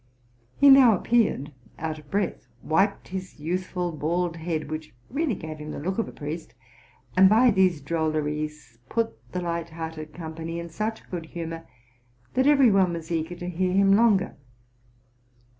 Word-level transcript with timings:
He 0.57 0.69
now 0.71 0.97
appeared 0.97 1.51
out 1.77 1.99
of 1.99 2.09
breath, 2.09 2.47
wiped 2.63 3.09
his 3.09 3.39
youthful, 3.39 3.91
bald 3.91 4.37
head, 4.37 4.67
which 4.71 4.95
really 5.11 5.35
gave 5.35 5.59
him 5.59 5.69
the 5.69 5.79
look 5.79 5.99
of 5.99 6.07
a 6.07 6.11
priest, 6.11 6.55
and 7.15 7.29
by 7.29 7.51
these 7.51 7.81
drolleries 7.81 8.79
put 8.89 9.13
the 9.31 9.41
light 9.43 9.69
hearted 9.69 10.11
company 10.11 10.57
in 10.59 10.69
such 10.71 11.07
good 11.11 11.27
humor 11.27 11.67
that 12.33 12.47
every 12.47 12.71
one 12.71 12.93
was 12.93 13.11
eager 13.11 13.35
to 13.35 13.47
hear 13.47 13.73
him 13.73 13.91
longer. 13.95 14.35